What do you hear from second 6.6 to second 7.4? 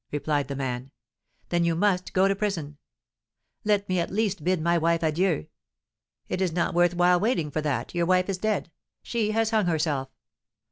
worth while